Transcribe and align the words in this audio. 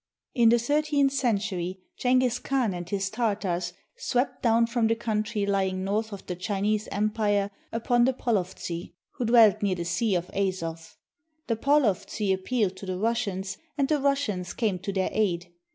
In 0.33 0.49
the 0.49 0.57
thirteenth 0.57 1.11
century, 1.13 1.83
Jenghiz 1.99 2.39
Khan 2.39 2.73
and 2.73 2.89
his 2.89 3.11
Tartars 3.11 3.73
swept 3.95 4.41
down 4.41 4.65
from 4.65 4.87
the 4.87 4.95
country 4.95 5.45
lying 5.45 5.83
north 5.83 6.11
of 6.11 6.25
the 6.25 6.35
Chinese 6.35 6.87
Em 6.91 7.11
pire 7.11 7.51
upon 7.71 8.05
the 8.05 8.13
Polovtsi, 8.13 8.93
who 9.17 9.25
dwelt 9.25 9.61
near 9.61 9.75
the 9.75 9.85
Sea 9.85 10.15
of 10.15 10.31
Azov. 10.31 10.97
The 11.45 11.55
Polovtsi 11.55 12.33
appealed 12.33 12.77
to 12.77 12.87
the 12.87 12.97
Russians, 12.97 13.59
and 13.77 13.87
the 13.87 13.99
Russians 13.99 14.53
came 14.55 14.79
to 14.79 14.91
their 14.91 15.09
aid. 15.13 15.53